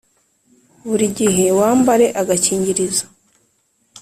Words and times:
buri 0.87 1.05
gihe 1.17 1.45
wambare 1.59 2.05
agakingirizo. 2.21 3.05